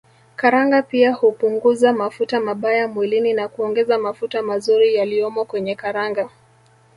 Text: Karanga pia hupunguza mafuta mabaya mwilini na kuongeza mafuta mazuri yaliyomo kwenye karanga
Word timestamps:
Karanga 0.35 0.81
pia 0.83 1.13
hupunguza 1.13 1.93
mafuta 1.93 2.39
mabaya 2.39 2.87
mwilini 2.87 3.33
na 3.33 3.47
kuongeza 3.47 3.97
mafuta 3.97 4.41
mazuri 4.41 4.95
yaliyomo 4.95 5.45
kwenye 5.45 5.75
karanga 5.75 6.29